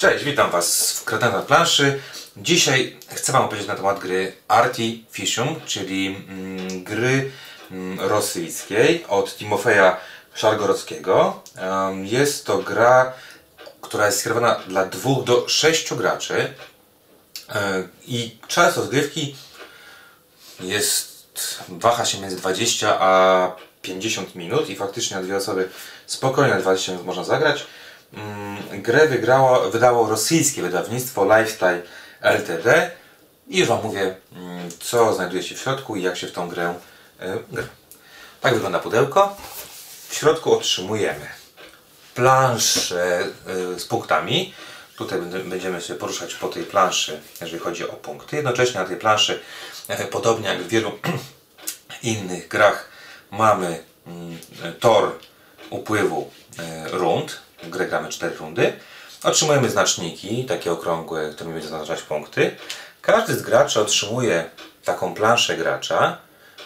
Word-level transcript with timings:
Cześć, 0.00 0.24
witam 0.24 0.50
Was 0.50 0.92
w 0.92 1.04
Kratach 1.04 1.32
na 1.32 1.42
planszy. 1.42 2.00
Dzisiaj 2.36 2.96
chcę 3.08 3.32
Wam 3.32 3.44
opowiedzieć 3.44 3.68
na 3.68 3.74
temat 3.74 3.98
gry 3.98 4.32
Artificium, 4.48 5.60
czyli 5.66 6.06
mm, 6.28 6.84
gry 6.84 7.30
mm, 7.70 8.00
rosyjskiej 8.00 9.04
od 9.08 9.36
Timofeja 9.36 9.96
Szargorowskiego. 10.34 11.42
Em, 11.56 12.06
Jest 12.06 12.46
to 12.46 12.58
gra, 12.58 13.12
która 13.80 14.06
jest 14.06 14.20
skierowana 14.20 14.60
dla 14.68 14.86
dwóch 14.86 15.24
do 15.24 15.48
sześciu 15.48 15.96
graczy 15.96 16.54
E, 17.54 17.88
i 18.06 18.36
czas 18.48 18.76
rozgrywki 18.76 19.36
jest, 20.60 21.26
waha 21.68 22.04
się 22.04 22.20
między 22.20 22.36
20 22.36 23.00
a 23.00 23.52
50 23.82 24.34
minut 24.34 24.70
i 24.70 24.76
faktycznie 24.76 25.16
na 25.16 25.22
dwie 25.22 25.36
osoby 25.36 25.68
spokojnie 26.06 26.54
na 26.54 26.60
20 26.60 26.92
minut 26.92 27.06
można 27.06 27.24
zagrać. 27.24 27.66
Mm, 28.14 28.82
Grę 28.82 29.08
wygrało, 29.08 29.70
wydało 29.70 30.08
rosyjskie 30.08 30.62
wydawnictwo 30.62 31.24
Lifestyle 31.24 31.82
Ltd. 32.20 32.90
I 33.48 33.58
już 33.58 33.68
Wam 33.68 33.82
mówię, 33.82 34.16
mm, 34.32 34.68
co 34.80 35.14
znajduje 35.14 35.42
się 35.42 35.54
w 35.54 35.58
środku 35.58 35.96
i 35.96 36.02
jak 36.02 36.16
się 36.16 36.26
w 36.26 36.32
tą 36.32 36.48
grę 36.48 36.74
e, 37.20 37.38
gra. 37.52 37.64
Tak 38.40 38.54
wygląda 38.54 38.78
pudełko. 38.78 39.36
W 40.08 40.14
środku 40.14 40.52
otrzymujemy 40.52 41.26
planszę 42.14 43.26
e, 43.46 43.78
z 43.78 43.84
punktami. 43.84 44.54
Tutaj 44.96 45.18
będziemy 45.44 45.80
się 45.80 45.94
poruszać 45.94 46.34
po 46.34 46.48
tej 46.48 46.64
planszy, 46.64 47.20
jeżeli 47.40 47.62
chodzi 47.62 47.88
o 47.88 47.92
punkty. 47.92 48.36
Jednocześnie 48.36 48.80
na 48.80 48.86
tej 48.86 48.96
planszy, 48.96 49.40
e, 49.88 50.06
podobnie 50.06 50.48
jak 50.48 50.62
w 50.62 50.68
wielu 50.68 50.92
innych 52.02 52.48
grach, 52.48 52.88
mamy 53.30 53.84
mm, 54.06 54.38
tor 54.80 55.18
upływu 55.70 56.30
rund. 56.92 57.40
Grę 57.62 57.86
gramy 57.86 58.08
4 58.08 58.36
rundy. 58.36 58.72
Otrzymujemy 59.22 59.70
znaczniki, 59.70 60.44
takie 60.44 60.72
okrągłe, 60.72 61.30
którymi 61.30 61.54
będzie 61.54 61.68
zaznaczać 61.68 62.02
punkty. 62.02 62.56
Każdy 63.02 63.34
z 63.34 63.42
graczy 63.42 63.80
otrzymuje 63.80 64.50
taką 64.84 65.14
planszę 65.14 65.56
gracza. 65.56 66.18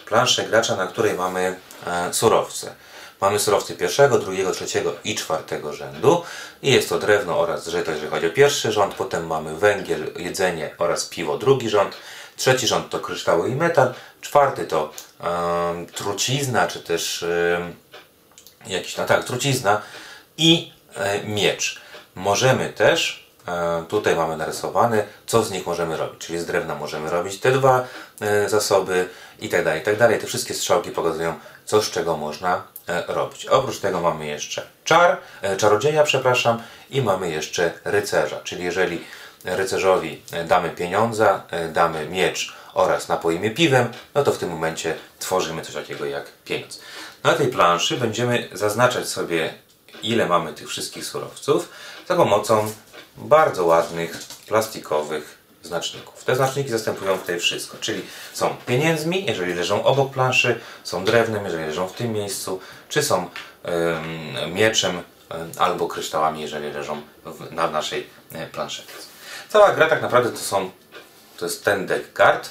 Planszę 0.05 0.43
gracza, 0.43 0.75
na 0.75 0.87
której 0.87 1.13
mamy 1.13 1.55
e, 1.87 2.13
surowce. 2.13 2.75
Mamy 3.21 3.39
surowce 3.39 3.73
pierwszego, 3.73 4.19
drugiego, 4.19 4.51
trzeciego 4.51 4.93
i 5.03 5.15
czwartego 5.15 5.73
rzędu. 5.73 6.23
I 6.61 6.71
jest 6.71 6.89
to 6.89 6.99
drewno 6.99 7.39
oraz 7.39 7.67
żyto, 7.67 7.91
jeżeli 7.91 8.09
chodzi 8.09 8.27
o 8.27 8.29
pierwszy 8.29 8.71
rząd. 8.71 8.93
Potem 8.93 9.27
mamy 9.27 9.55
węgiel, 9.55 10.11
jedzenie 10.15 10.69
oraz 10.77 11.05
piwo, 11.05 11.37
drugi 11.37 11.69
rząd. 11.69 11.95
Trzeci 12.37 12.67
rząd 12.67 12.89
to 12.89 12.99
kryształy 12.99 13.49
i 13.49 13.55
metal. 13.55 13.93
Czwarty 14.21 14.65
to 14.65 14.93
em, 15.19 15.85
trucizna, 15.85 16.67
czy 16.67 16.79
też 16.79 17.23
em, 17.23 17.75
jakiś, 18.67 18.97
no 18.97 19.05
tak, 19.05 19.23
trucizna 19.23 19.81
i 20.37 20.71
miecz. 21.25 21.81
Możemy 22.15 22.69
też, 22.69 23.27
e, 23.47 23.83
tutaj 23.89 24.15
mamy 24.15 24.37
narysowane, 24.37 25.03
co 25.25 25.43
z 25.43 25.51
nich 25.51 25.65
możemy 25.65 25.97
robić. 25.97 26.19
Czyli 26.27 26.39
z 26.39 26.45
drewna 26.45 26.75
możemy 26.75 27.09
robić 27.09 27.39
te 27.39 27.51
dwa 27.51 27.87
e, 28.21 28.49
zasoby 28.49 29.09
i 29.39 29.49
tak 29.49 29.63
dalej, 29.63 29.81
i 29.81 29.83
tak 29.83 29.97
dalej. 29.97 30.19
Te 30.19 30.27
wszystkie 30.27 30.53
strzałki 30.53 30.91
pokazują, 30.91 31.33
co 31.65 31.81
z 31.81 31.91
czego 31.91 32.17
można 32.17 32.63
e, 32.87 33.03
robić. 33.07 33.45
Oprócz 33.45 33.79
tego 33.79 34.01
mamy 34.01 34.25
jeszcze 34.25 34.67
czar, 34.83 35.17
e, 35.41 35.57
czarodzieja, 35.57 36.03
przepraszam, 36.03 36.61
i 36.89 37.01
mamy 37.01 37.29
jeszcze 37.29 37.71
rycerza. 37.85 38.39
Czyli 38.43 38.63
jeżeli 38.63 39.03
rycerzowi 39.45 40.21
e, 40.31 40.43
damy 40.43 40.69
pieniądze, 40.69 41.41
e, 41.51 41.67
damy 41.67 42.09
miecz 42.09 42.55
oraz 42.73 43.07
napoimy 43.07 43.51
piwem, 43.51 43.87
no 44.15 44.23
to 44.23 44.31
w 44.31 44.37
tym 44.37 44.49
momencie 44.49 44.95
tworzymy 45.19 45.61
coś 45.61 45.73
takiego 45.73 46.05
jak 46.05 46.25
pieniądz. 46.45 46.79
Na 47.23 47.33
tej 47.33 47.47
planszy 47.47 47.97
będziemy 47.97 48.49
zaznaczać 48.53 49.07
sobie 49.07 49.53
ile 50.03 50.25
mamy 50.25 50.53
tych 50.53 50.69
wszystkich 50.69 51.05
surowców 51.05 51.69
za 52.07 52.15
pomocą 52.15 52.71
bardzo 53.17 53.65
ładnych 53.65 54.19
plastikowych 54.47 55.37
znaczników. 55.63 56.23
Te 56.23 56.35
znaczniki 56.35 56.69
zastępują 56.69 57.17
tutaj 57.17 57.39
wszystko, 57.39 57.77
czyli 57.81 58.01
są 58.33 58.55
pieniędzmi, 58.65 59.25
jeżeli 59.25 59.53
leżą 59.53 59.83
obok 59.83 60.11
planszy, 60.11 60.59
są 60.83 61.05
drewnem, 61.05 61.45
jeżeli 61.45 61.65
leżą 61.65 61.87
w 61.87 61.93
tym 61.93 62.13
miejscu, 62.13 62.59
czy 62.89 63.03
są 63.03 63.29
em, 63.63 64.53
mieczem 64.53 65.01
em, 65.29 65.51
albo 65.57 65.87
kryształami, 65.87 66.41
jeżeli 66.41 66.71
leżą 66.71 67.01
w, 67.25 67.51
na 67.51 67.71
naszej 67.71 68.07
e, 68.31 68.47
planszecie. 68.47 68.93
Cała 69.49 69.71
gra 69.71 69.89
tak 69.89 70.01
naprawdę 70.01 70.31
to 70.31 70.37
są 70.37 70.71
to 71.37 71.45
jest 71.45 71.65
ten 71.65 71.85
deck 71.85 72.13
kart. 72.13 72.49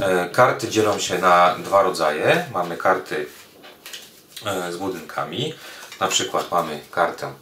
E, 0.00 0.28
Karty 0.28 0.68
dzielą 0.68 0.98
się 0.98 1.18
na 1.18 1.56
dwa 1.58 1.82
rodzaje. 1.82 2.46
Mamy 2.52 2.76
karty 2.76 3.26
e, 4.46 4.72
z 4.72 4.76
budynkami. 4.76 5.54
Na 6.00 6.08
przykład 6.08 6.50
mamy 6.50 6.80
kartę 6.90 7.32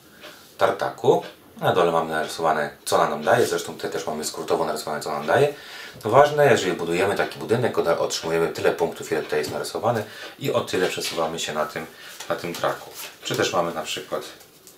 tartaku. 0.58 1.22
Na 1.60 1.72
dole 1.72 1.92
mamy 1.92 2.10
narysowane, 2.10 2.70
co 2.84 2.96
ona 2.96 3.10
nam 3.10 3.24
daje. 3.24 3.46
Zresztą 3.46 3.74
tutaj 3.74 3.90
też 3.90 4.06
mamy 4.06 4.24
skrótowo 4.24 4.64
narysowane, 4.64 5.00
co 5.00 5.12
nam 5.12 5.26
daje. 5.26 5.54
To 6.02 6.10
ważne, 6.10 6.50
jeżeli 6.50 6.72
budujemy 6.72 7.14
taki 7.14 7.38
budynek, 7.38 7.78
otrzymujemy 7.78 8.48
tyle 8.48 8.72
punktów, 8.72 9.12
ile 9.12 9.22
tutaj 9.22 9.38
jest 9.38 9.52
narysowane 9.52 10.04
i 10.38 10.52
o 10.52 10.60
tyle 10.60 10.88
przesuwamy 10.88 11.38
się 11.38 11.52
na 11.52 11.66
tym, 11.66 11.86
na 12.28 12.36
tym 12.36 12.54
traku. 12.54 12.90
Czy 13.24 13.36
też 13.36 13.52
mamy 13.52 13.74
na 13.74 13.82
przykład, 13.82 14.22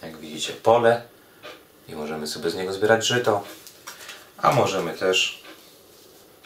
jak 0.03 0.17
widzicie, 0.17 0.53
pole 0.53 1.03
i 1.89 1.95
możemy 1.95 2.27
sobie 2.27 2.51
z 2.51 2.55
niego 2.55 2.73
zbierać 2.73 3.07
żyto. 3.07 3.45
A 4.39 4.53
możemy 4.53 4.93
też 4.93 5.43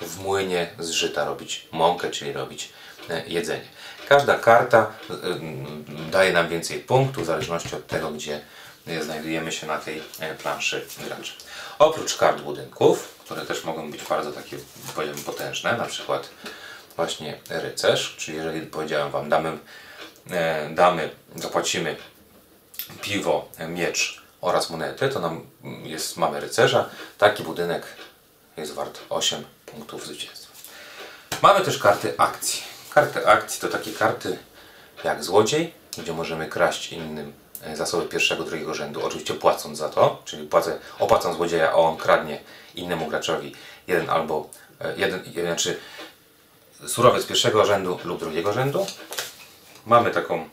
w 0.00 0.18
młynie 0.18 0.70
z 0.78 0.90
żyta 0.90 1.24
robić 1.24 1.68
mąkę, 1.72 2.10
czyli 2.10 2.32
robić 2.32 2.72
jedzenie. 3.26 3.64
Każda 4.08 4.38
karta 4.38 4.92
e, 5.10 5.14
daje 6.10 6.32
nam 6.32 6.48
więcej 6.48 6.80
punktów 6.80 7.22
w 7.22 7.26
zależności 7.26 7.76
od 7.76 7.86
tego, 7.86 8.10
gdzie 8.10 8.40
e, 8.86 9.02
znajdujemy 9.02 9.52
się 9.52 9.66
na 9.66 9.78
tej 9.78 10.02
e, 10.20 10.34
planszy 10.34 10.86
gracza. 11.04 11.32
Oprócz 11.78 12.16
kart 12.16 12.40
budynków, 12.40 13.14
które 13.24 13.46
też 13.46 13.64
mogą 13.64 13.90
być 13.90 14.02
bardzo 14.02 14.32
takie, 14.32 14.56
powiedziałbym, 14.94 15.24
potężne, 15.24 15.76
na 15.76 15.84
przykład 15.84 16.28
właśnie 16.96 17.38
rycerz, 17.48 18.14
czyli 18.18 18.36
jeżeli 18.36 18.66
powiedziałem 18.66 19.10
Wam, 19.10 19.28
damy, 19.28 19.58
e, 20.30 20.70
damy 20.70 21.10
zapłacimy 21.36 21.96
piwo, 23.02 23.48
miecz 23.68 24.22
oraz 24.40 24.70
monetę, 24.70 25.08
to 25.08 25.20
nam 25.20 25.46
jest, 25.82 26.16
mamy 26.16 26.40
rycerza. 26.40 26.88
Taki 27.18 27.42
budynek 27.42 27.82
jest 28.56 28.72
wart 28.74 28.98
8 29.10 29.44
punktów 29.66 30.06
zwycięstwa. 30.06 30.52
Mamy 31.42 31.64
też 31.64 31.78
karty 31.78 32.14
akcji. 32.18 32.69
Karty 32.90 33.26
akcji 33.26 33.60
to 33.60 33.68
takie 33.68 33.92
karty 33.92 34.38
jak 35.04 35.24
złodziej, 35.24 35.74
gdzie 35.98 36.12
możemy 36.12 36.48
kraść 36.48 36.92
innym 36.92 37.32
e, 37.62 37.76
zasoby 37.76 38.08
pierwszego, 38.08 38.44
drugiego 38.44 38.74
rzędu, 38.74 39.06
oczywiście 39.06 39.34
płacąc 39.34 39.78
za 39.78 39.88
to, 39.88 40.22
czyli 40.24 40.46
płacę, 40.46 40.78
opłacam 40.98 41.34
złodzieja, 41.34 41.70
a 41.70 41.74
on 41.74 41.96
kradnie 41.96 42.40
innemu 42.74 43.06
graczowi 43.06 43.54
jeden 43.86 44.10
albo 44.10 44.48
e, 44.80 44.96
jeden, 44.96 45.22
jeden 45.26 45.46
znaczy 45.46 45.78
surowiec 46.86 47.26
pierwszego 47.26 47.64
rzędu 47.64 47.98
lub 48.04 48.20
drugiego 48.20 48.52
rzędu. 48.52 48.86
Mamy 49.86 50.10
taką 50.10 50.48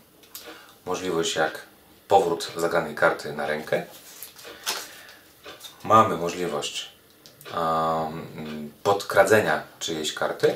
możliwość 0.85 1.35
jak 1.35 1.61
powrót 2.07 2.51
zagranej 2.55 2.95
karty 2.95 3.33
na 3.33 3.47
rękę. 3.47 3.85
Mamy 5.83 6.17
możliwość 6.17 6.91
um, 7.57 8.71
podkradzenia 8.83 9.63
czyjejś 9.79 10.13
karty 10.13 10.55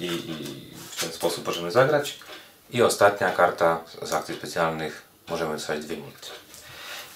i, 0.00 0.04
i 0.04 0.66
w 0.90 1.00
ten 1.00 1.12
sposób 1.12 1.46
możemy 1.46 1.70
zagrać. 1.70 2.18
I 2.70 2.82
ostatnia 2.82 3.30
karta 3.30 3.80
z 4.02 4.12
akcji 4.12 4.34
specjalnych 4.34 5.02
możemy 5.28 5.54
dostać 5.54 5.84
dwie 5.84 5.96
minuty. 5.96 6.28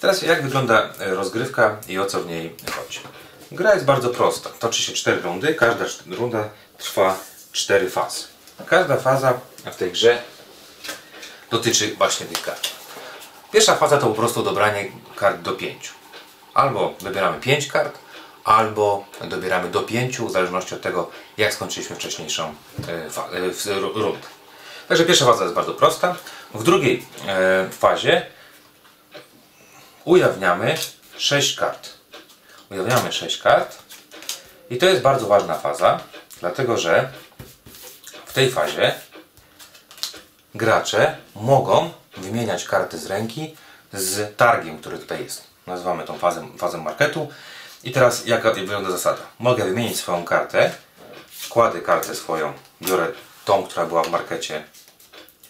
Teraz 0.01 0.21
jak 0.21 0.43
wygląda 0.43 0.89
e, 0.99 1.15
rozgrywka 1.15 1.77
i 1.87 1.99
o 1.99 2.05
co 2.05 2.21
w 2.21 2.27
niej 2.27 2.55
chodzi? 2.71 2.99
Gra 3.51 3.73
jest 3.73 3.85
bardzo 3.85 4.09
prosta. 4.09 4.49
Toczy 4.49 4.81
się 4.81 4.93
cztery 4.93 5.21
rundy. 5.21 5.53
Każda 5.53 5.85
runda 6.09 6.49
trwa 6.77 7.19
cztery 7.51 7.89
fazy. 7.89 8.23
Każda 8.65 8.97
faza 8.97 9.39
w 9.65 9.75
tej 9.75 9.91
grze 9.91 10.21
dotyczy 11.51 11.95
właśnie 11.95 12.25
tych 12.25 12.41
kart. 12.41 12.67
Pierwsza 13.51 13.75
faza 13.75 13.97
to 13.97 14.07
po 14.07 14.13
prostu 14.13 14.43
dobranie 14.43 14.91
kart 15.15 15.41
do 15.41 15.51
pięciu. 15.51 15.93
Albo 16.53 16.93
dobieramy 17.01 17.39
pięć 17.39 17.67
kart, 17.67 17.97
albo 18.45 19.05
dobieramy 19.29 19.69
do 19.69 19.81
pięciu, 19.81 20.27
w 20.27 20.31
zależności 20.31 20.75
od 20.75 20.81
tego, 20.81 21.09
jak 21.37 21.53
skończyliśmy 21.53 21.95
wcześniejszą 21.95 22.55
e, 22.87 22.91
e, 23.71 23.79
ru- 23.79 23.93
rundę. 23.93 24.27
Także 24.87 25.05
pierwsza 25.05 25.25
faza 25.25 25.43
jest 25.43 25.55
bardzo 25.55 25.73
prosta. 25.73 26.15
W 26.53 26.63
drugiej 26.63 27.05
e, 27.27 27.69
fazie 27.71 28.25
ujawniamy 30.05 30.75
6 31.17 31.55
kart. 31.55 31.89
Ujawniamy 32.71 33.11
6 33.13 33.37
kart 33.37 33.77
i 34.69 34.77
to 34.77 34.85
jest 34.85 35.01
bardzo 35.01 35.27
ważna 35.27 35.57
faza, 35.57 35.99
dlatego 36.39 36.77
że 36.77 37.09
w 38.25 38.33
tej 38.33 38.51
fazie 38.51 38.95
gracze 40.55 41.17
mogą 41.35 41.91
wymieniać 42.17 42.65
karty 42.65 42.97
z 42.97 43.05
ręki 43.05 43.55
z 43.93 44.37
targiem, 44.37 44.79
który 44.79 44.97
tutaj 44.99 45.23
jest. 45.23 45.43
Nazywamy 45.67 46.03
tą 46.03 46.17
fazę, 46.17 46.47
fazę 46.57 46.77
marketu. 46.77 47.27
I 47.85 47.91
teraz 47.91 48.25
jaka 48.25 48.51
wygląda 48.51 48.91
zasada? 48.91 49.21
Mogę 49.39 49.65
wymienić 49.65 49.97
swoją 49.97 50.25
kartę, 50.25 50.71
kładę 51.49 51.81
kartę 51.81 52.15
swoją, 52.15 52.53
biorę 52.81 53.07
tą, 53.45 53.63
która 53.63 53.85
była 53.85 54.03
w 54.03 54.09
markecie 54.09 54.63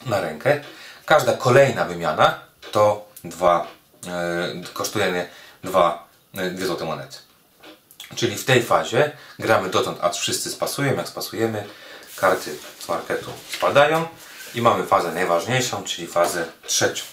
na 0.06 0.22
rękę. 0.22 0.62
Każda 1.06 1.34
kolejna 1.34 1.86
wymiana 1.86 2.40
to 2.72 3.06
dwa, 3.24 3.68
e, 4.08 4.74
kosztuje 4.74 5.12
mnie 5.12 5.30
dwa, 5.64 6.08
e, 6.38 6.50
dwie 6.50 6.66
złote 6.66 6.86
monety. 6.86 7.18
Czyli 8.16 8.36
w 8.36 8.46
tej 8.46 8.64
fazie 8.64 9.12
gramy 9.40 9.70
dotąd, 9.70 9.98
aż 10.02 10.20
wszyscy 10.20 10.50
spasują. 10.50 10.96
Jak 10.96 11.08
spasujemy, 11.08 11.68
karty 12.16 12.58
z 12.80 12.88
marketu 12.88 13.32
spadają 13.54 14.06
i 14.56 14.62
mamy 14.62 14.86
fazę 14.86 15.12
najważniejszą, 15.12 15.84
czyli 15.84 16.08
fazę 16.08 16.46
trzecią. 16.68 17.04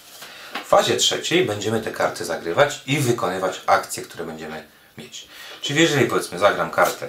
W 0.65 0.69
fazie 0.69 0.97
trzeciej 0.97 1.45
będziemy 1.45 1.81
te 1.81 1.91
karty 1.91 2.25
zagrywać 2.25 2.81
i 2.87 2.99
wykonywać 2.99 3.61
akcje, 3.67 4.03
które 4.03 4.25
będziemy 4.25 4.65
mieć. 4.99 5.29
Czyli 5.63 5.81
jeżeli 5.81 6.07
powiedzmy 6.07 6.39
zagram 6.39 6.71
kartę 6.71 7.09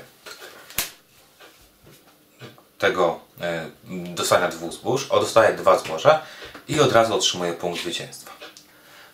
tego 2.80 3.20
e, 3.42 3.70
dostania 4.16 4.48
dwóch 4.48 4.74
zbóż, 4.74 5.08
o 5.10 5.20
dostaję 5.20 5.54
dwa 5.54 5.80
zboża 5.80 6.22
i 6.68 6.80
od 6.80 6.92
razu 6.92 7.16
otrzymuję 7.16 7.54
punkt 7.54 7.82
zwycięstwa. 7.82 8.32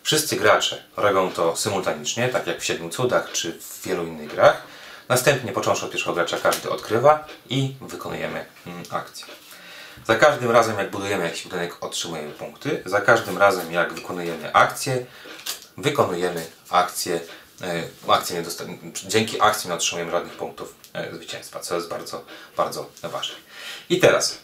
Wszyscy 0.02 0.36
gracze 0.36 0.84
robią 0.96 1.32
to 1.32 1.56
symultanicznie, 1.56 2.28
tak 2.28 2.46
jak 2.46 2.60
w 2.60 2.64
Siedmiu 2.64 2.88
Cudach 2.88 3.32
czy 3.32 3.52
w 3.52 3.82
wielu 3.84 4.06
innych 4.06 4.28
grach. 4.28 4.62
Następnie, 5.08 5.52
począwszy 5.52 5.84
od 5.84 5.90
pierwszego 5.90 6.14
gracza, 6.14 6.36
każdy 6.36 6.70
odkrywa 6.70 7.24
i 7.50 7.74
wykonujemy 7.80 8.46
mm, 8.66 8.82
akcję. 8.90 9.26
Za 10.06 10.16
każdym 10.16 10.50
razem, 10.50 10.78
jak 10.78 10.90
budujemy 10.90 11.24
jakiś 11.24 11.42
budynek, 11.42 11.84
otrzymujemy 11.84 12.32
punkty. 12.32 12.82
Za 12.86 13.00
każdym 13.00 13.38
razem, 13.38 13.72
jak 13.72 13.92
wykonujemy 13.92 14.52
akcję, 14.52 15.06
wykonujemy 15.76 16.46
akcję. 16.70 17.20
E, 17.62 17.82
akcję 18.08 18.42
nie 18.42 18.46
dzięki 19.08 19.40
akcji 19.40 19.68
nie 19.68 19.74
otrzymujemy 19.74 20.10
żadnych 20.10 20.32
punktów 20.32 20.74
e, 20.92 21.14
zwycięstwa, 21.14 21.60
co 21.60 21.74
jest 21.74 21.88
bardzo, 21.88 22.24
bardzo 22.56 22.90
ważne. 23.02 23.34
I 23.90 23.98
teraz, 23.98 24.38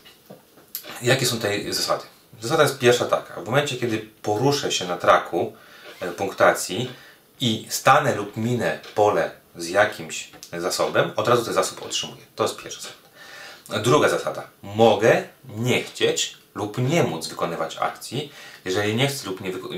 jakie 1.02 1.26
są 1.26 1.36
tutaj 1.36 1.72
zasady? 1.72 2.04
Zasada 2.42 2.62
jest 2.62 2.78
pierwsza 2.78 3.04
taka. 3.04 3.40
W 3.40 3.44
momencie, 3.44 3.76
kiedy 3.76 3.98
poruszę 4.22 4.72
się 4.72 4.86
na 4.86 4.96
traku 4.96 5.52
e, 6.00 6.12
punktacji 6.12 6.92
i 7.40 7.66
stanę 7.70 8.14
lub 8.14 8.36
minę 8.36 8.80
pole 8.94 9.30
z 9.56 9.68
jakimś 9.68 10.30
zasobem, 10.58 11.12
od 11.16 11.28
razu 11.28 11.44
ten 11.44 11.54
zasób 11.54 11.82
otrzymuję. 11.82 12.22
To 12.36 12.44
jest 12.44 12.56
pierwsza 12.56 12.80
zasada. 12.80 13.82
Druga 13.84 14.08
zasada. 14.08 14.42
Mogę 14.62 15.28
nie 15.44 15.82
chcieć 15.82 16.36
lub 16.56 16.78
nie 16.78 17.02
móc 17.02 17.26
wykonywać 17.28 17.76
akcji. 17.76 18.32
Jeżeli 18.64 18.94
nie 18.96 19.08
chcę 19.08 19.26
lub 19.26 19.40
nie, 19.40 19.52
wyko- 19.52 19.68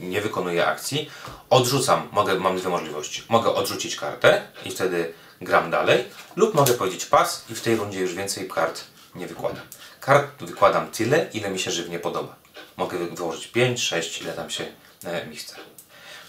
nie 0.00 0.20
wykonuję 0.20 0.66
akcji, 0.66 1.10
odrzucam, 1.50 2.08
mogę, 2.12 2.34
mam 2.34 2.56
dwie 2.58 2.68
możliwości. 2.68 3.22
Mogę 3.28 3.54
odrzucić 3.54 3.96
kartę 3.96 4.42
i 4.64 4.70
wtedy 4.70 5.12
gram 5.40 5.70
dalej, 5.70 6.04
lub 6.36 6.54
mogę 6.54 6.74
powiedzieć 6.74 7.06
pas 7.06 7.44
i 7.50 7.54
w 7.54 7.60
tej 7.62 7.76
rundzie 7.76 8.00
już 8.00 8.14
więcej 8.14 8.48
kart 8.48 8.80
nie 9.14 9.26
wykładam. 9.26 9.64
Kart 10.00 10.42
wykładam 10.44 10.90
tyle, 10.90 11.26
ile 11.32 11.50
mi 11.50 11.58
się 11.58 11.70
żywnie 11.70 11.98
podoba. 11.98 12.36
Mogę 12.76 12.98
wy- 12.98 13.10
wyłożyć 13.16 13.46
5, 13.46 13.82
6, 13.82 14.20
ile 14.22 14.32
tam 14.32 14.50
się 14.50 14.64
e, 15.04 15.26
mi 15.26 15.36
chce. 15.36 15.56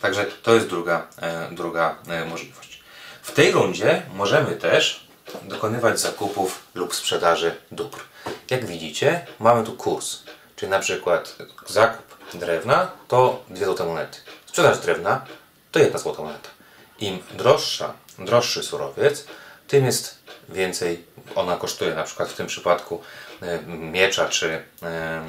Także 0.01 0.25
to 0.43 0.53
jest 0.55 0.67
druga, 0.67 1.07
e, 1.21 1.49
druga 1.51 1.95
e, 2.07 2.25
możliwość. 2.25 2.79
W 3.21 3.31
tej 3.31 3.51
rundzie 3.51 4.01
możemy 4.13 4.55
też 4.55 5.07
dokonywać 5.43 5.99
zakupów 5.99 6.59
lub 6.75 6.95
sprzedaży 6.95 7.55
dóbr. 7.71 7.99
Jak 8.49 8.65
widzicie, 8.65 9.25
mamy 9.39 9.63
tu 9.63 9.73
kurs, 9.73 10.23
czyli 10.55 10.69
na 10.69 10.79
przykład 10.79 11.35
zakup 11.67 12.17
drewna 12.33 12.91
to 13.07 13.43
dwie 13.49 13.65
złote 13.65 13.85
monety. 13.85 14.17
Sprzedaż 14.45 14.79
drewna 14.79 15.25
to 15.71 15.79
jedna 15.79 15.99
złota 15.99 16.23
moneta. 16.23 16.49
Im 16.99 17.19
droższa, 17.33 17.93
droższy 18.19 18.63
surowiec, 18.63 19.25
tym 19.67 19.85
jest 19.85 20.19
więcej 20.49 21.05
ona 21.35 21.55
kosztuje. 21.55 21.95
Na 21.95 22.03
przykład 22.03 22.29
w 22.29 22.33
tym 22.33 22.47
przypadku 22.47 23.01
e, 23.41 23.59
miecza 23.67 24.29
czy 24.29 24.63
e, 24.83 25.23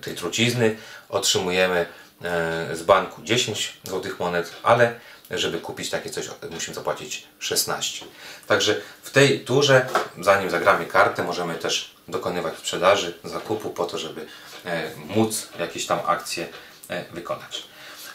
tej 0.00 0.14
trucizny 0.14 0.76
otrzymujemy 1.08 1.86
e, 2.24 2.76
z 2.76 2.82
banku 2.82 3.22
10 3.22 3.78
złotych 3.84 4.20
monet, 4.20 4.52
ale 4.62 4.94
żeby 5.30 5.60
kupić 5.60 5.90
takie 5.90 6.10
coś 6.10 6.28
musimy 6.50 6.74
zapłacić 6.74 7.26
16. 7.38 8.06
Także 8.46 8.80
w 9.02 9.10
tej 9.10 9.40
turze, 9.40 9.86
zanim 10.20 10.50
zagramy 10.50 10.86
kartę, 10.86 11.24
możemy 11.24 11.54
też 11.54 11.94
dokonywać 12.08 12.58
sprzedaży, 12.58 13.18
zakupu 13.24 13.70
po 13.70 13.84
to, 13.84 13.98
żeby 13.98 14.26
e, 14.64 14.90
móc 14.96 15.48
jakieś 15.58 15.86
tam 15.86 15.98
akcje 16.06 16.48
e, 16.88 17.04
wykonać. 17.12 17.62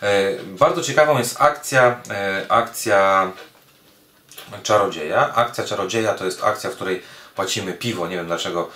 E, 0.02 0.44
Bardzo 0.44 0.82
ciekawą 0.84 1.18
jest 1.18 1.42
akcja, 1.42 2.02
akcja 2.50 3.32
Czarodzieja. 4.64 5.34
Akcja 5.36 5.64
Czarodzieja 5.64 6.14
to 6.14 6.26
jest 6.26 6.44
akcja, 6.44 6.70
w 6.70 6.76
której 6.76 7.02
płacimy 7.36 7.74
piwo. 7.74 8.08
Nie 8.08 8.16
wiem 8.16 8.28
dlaczego 8.28 8.70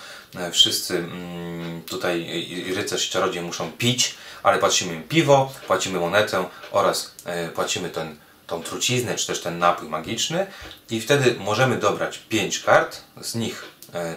wszyscy 0.52 0.98
mm, 0.98 1.82
tutaj 1.82 2.44
rycerz 2.76 3.06
i 3.08 3.10
czarodziej 3.10 3.42
muszą 3.42 3.72
pić, 3.72 4.14
ale 4.42 4.58
płacimy 4.58 4.94
im 4.94 5.02
piwo, 5.02 5.52
płacimy 5.66 6.00
monetę 6.00 6.44
oraz 6.70 7.14
płacimy 7.54 7.90
ten, 7.90 8.16
tą 8.46 8.62
truciznę, 8.62 9.14
czy 9.14 9.26
też 9.26 9.40
ten 9.40 9.58
napój 9.58 9.88
magiczny 9.88 10.46
i 10.90 11.00
wtedy 11.00 11.34
możemy 11.38 11.76
dobrać 11.76 12.18
5 12.18 12.58
kart, 12.58 13.00
z 13.20 13.34
nich 13.34 13.64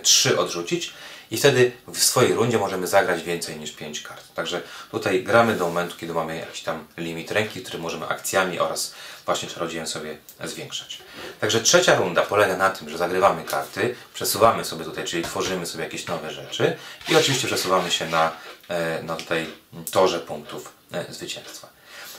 3 0.04 0.40
odrzucić 0.40 0.94
i 1.32 1.38
wtedy 1.38 1.72
w 1.88 2.04
swojej 2.04 2.34
rundzie 2.34 2.58
możemy 2.58 2.88
zagrać 2.88 3.24
więcej 3.24 3.60
niż 3.60 3.72
5 3.72 4.02
kart. 4.02 4.24
Także 4.36 4.62
tutaj 4.92 5.24
gramy 5.24 5.56
do 5.56 5.66
momentu, 5.66 5.96
kiedy 5.98 6.14
mamy 6.14 6.38
jakiś 6.38 6.62
tam 6.62 6.88
limit 6.98 7.32
ręki, 7.32 7.62
który 7.62 7.80
możemy 7.80 8.08
akcjami 8.08 8.60
oraz 8.60 8.94
właśnie 9.26 9.50
czarodziejem 9.50 9.88
sobie 9.88 10.18
zwiększać. 10.44 11.00
Także 11.40 11.62
trzecia 11.62 11.96
runda 11.96 12.22
polega 12.22 12.58
na 12.58 12.70
tym, 12.70 12.90
że 12.90 12.98
zagrywamy 12.98 13.44
karty, 13.44 13.96
przesuwamy 14.14 14.66
sobie 14.66 14.86
tutaj, 14.86 15.06
czyli 15.06 15.24
tworzymy 15.24 15.66
sobie 15.66 15.84
jakieś 15.84 16.08
nowe 16.08 16.32
rzeczy 16.32 16.78
i 17.10 17.16
oczywiście 17.16 17.48
przesuwamy 17.48 17.92
się 17.92 18.10
na, 18.10 18.32
e, 18.68 19.04
na 19.04 19.16
tutaj 19.16 19.48
torze 19.92 20.20
punktów 20.20 20.74
e, 20.92 21.14
zwycięstwa. 21.14 21.70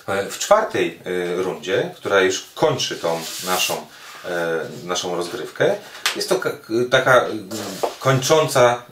E, 0.08 0.30
W 0.30 0.38
czwartej 0.38 0.98
e, 1.38 1.42
rundzie, 1.42 1.90
która 1.96 2.20
już 2.20 2.46
kończy 2.54 2.96
tą 2.96 3.20
naszą, 3.46 3.74
e, 4.24 4.60
naszą 4.84 5.16
rozgrywkę, 5.16 5.74
jest 6.16 6.28
to 6.28 6.36
ka- 6.38 6.50
taka 6.90 7.24
kończąca, 8.00 8.82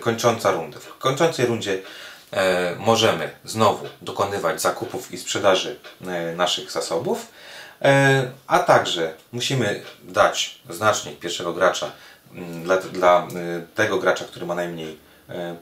kończąca 0.00 0.50
runda. 0.50 0.78
W 0.78 0.98
kończącej 0.98 1.46
rundzie 1.46 1.78
możemy 2.78 3.30
znowu 3.44 3.86
dokonywać 4.02 4.60
zakupów 4.60 5.12
i 5.12 5.18
sprzedaży 5.18 5.78
naszych 6.36 6.70
zasobów, 6.70 7.26
a 8.46 8.58
także 8.58 9.14
musimy 9.32 9.82
dać 10.02 10.58
znacznik 10.70 11.18
pierwszego 11.18 11.52
gracza 11.52 11.90
dla, 12.64 12.76
dla 12.76 13.26
tego 13.74 13.98
gracza, 13.98 14.24
który 14.24 14.46
ma 14.46 14.54
najmniej 14.54 14.98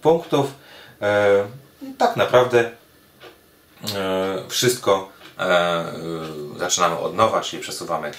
punktów. 0.02 0.46
Tak 1.98 2.16
naprawdę 2.16 2.70
wszystko 4.48 5.08
e, 5.38 5.42
e, 5.42 5.92
zaczynamy 6.56 6.98
od 6.98 7.14
nowa, 7.14 7.40
czyli 7.40 7.62
przesuwamy 7.62 8.12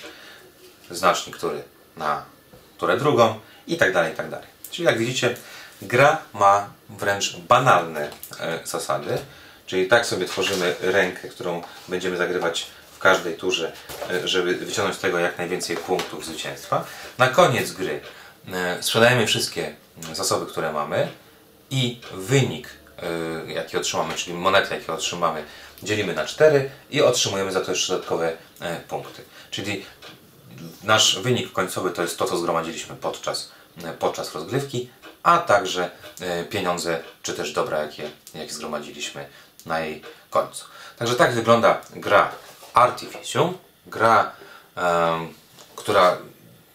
znacznik, 0.91 1.37
który 1.37 1.63
na 1.97 2.25
turę 2.77 2.97
drugą 2.97 3.39
i 3.67 3.77
tak 3.77 3.93
dalej, 3.93 4.13
i 4.13 4.15
tak 4.15 4.29
dalej. 4.29 4.47
Czyli 4.71 4.85
jak 4.85 4.97
widzicie, 4.97 5.35
gra 5.81 6.21
ma 6.33 6.69
wręcz 6.89 7.37
banalne 7.37 8.09
e, 8.39 8.59
zasady, 8.63 9.17
czyli 9.65 9.87
tak 9.87 10.05
sobie 10.05 10.25
tworzymy 10.25 10.75
rękę, 10.81 11.27
którą 11.27 11.61
będziemy 11.87 12.17
zagrywać 12.17 12.67
w 12.95 12.99
każdej 12.99 13.37
turze, 13.37 13.71
e, 14.09 14.27
żeby 14.27 14.55
wyciągnąć 14.55 14.97
z 14.97 15.01
tego 15.01 15.19
jak 15.19 15.37
najwięcej 15.37 15.77
punktów 15.77 16.25
zwycięstwa. 16.25 16.85
Na 17.17 17.27
koniec 17.27 17.71
gry 17.71 18.01
e, 18.53 18.83
sprzedajemy 18.83 19.27
wszystkie 19.27 19.75
zasoby, 20.13 20.45
które 20.45 20.71
mamy 20.71 21.07
i 21.69 22.01
wynik, 22.13 22.69
y, 23.47 23.51
jaki 23.51 23.77
otrzymamy, 23.77 24.13
czyli 24.13 24.37
monety, 24.37 24.75
jakie 24.75 24.93
otrzymamy, 24.93 25.43
dzielimy 25.83 26.13
na 26.13 26.25
4 26.25 26.69
i 26.89 27.01
otrzymujemy 27.01 27.51
za 27.51 27.61
to 27.61 27.71
jeszcze 27.71 27.93
dodatkowe 27.93 28.37
e, 28.59 28.79
punkty. 28.79 29.23
Czyli 29.51 29.85
nasz 30.83 31.19
wynik 31.19 31.51
końcowy 31.51 31.91
to 31.91 32.01
jest 32.01 32.17
to, 32.17 32.25
co 32.25 32.37
zgromadziliśmy 32.37 32.95
podczas, 32.95 33.51
e, 33.83 33.93
podczas 33.93 34.35
rozgrywki, 34.35 34.89
a 35.23 35.37
także 35.37 35.89
e, 36.19 36.43
pieniądze, 36.43 37.03
czy 37.21 37.33
też 37.33 37.53
dobra, 37.53 37.79
jakie, 37.79 38.11
jakie 38.35 38.53
zgromadziliśmy 38.53 39.25
na 39.65 39.79
jej 39.79 40.01
końcu. 40.29 40.65
Także 40.97 41.15
tak 41.15 41.33
wygląda 41.33 41.81
gra 41.95 42.31
Artificium, 42.73 43.57
gra, 43.87 44.31
em, 44.75 45.33
która 45.75 46.17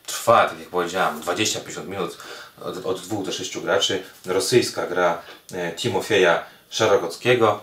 trwa, 0.06 0.48
tak 0.48 0.58
jak 0.58 0.68
powiedziałem, 0.68 1.20
20-50 1.22 1.86
minut 1.86 2.18
od, 2.64 2.86
od 2.86 3.00
2 3.00 3.22
do 3.22 3.32
6 3.32 3.58
graczy. 3.58 4.02
Rosyjska 4.26 4.86
gra 4.86 5.22
e, 5.52 5.72
Timofeja 5.72 6.44
Szerogockiego. 6.70 7.60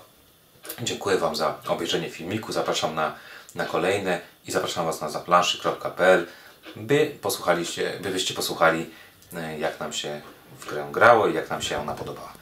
Dziękuję 0.82 1.18
Wam 1.18 1.36
za 1.36 1.56
obejrzenie 1.68 2.10
filmiku. 2.10 2.52
Zapraszam 2.52 2.96
na, 2.96 3.16
na 3.56 3.66
kolejne 3.66 4.22
i 4.48 4.52
zapraszam 4.52 4.86
Was 4.86 5.02
na 5.02 5.10
zaplanszy.pl, 5.10 6.28
by 6.76 7.12
posłuchaliście, 7.22 8.00
by 8.02 8.10
byście 8.10 8.34
posłuchali, 8.34 8.90
e, 9.34 9.60
jak 9.60 9.80
nam 9.80 9.94
się 9.94 10.22
w 10.60 10.70
grę 10.70 10.88
grało 10.92 11.28
i 11.28 11.34
jak 11.34 11.50
nam 11.50 11.62
się 11.62 11.80
ona 11.80 11.94
podobała. 11.94 12.34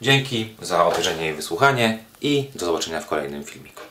Dzięki 0.00 0.56
za 0.62 0.84
obejrzenie 0.84 1.30
i 1.30 1.32
wysłuchanie 1.32 1.98
i 2.20 2.50
do 2.54 2.66
zobaczenia 2.66 3.00
w 3.00 3.06
kolejnym 3.06 3.44
filmiku. 3.44 3.89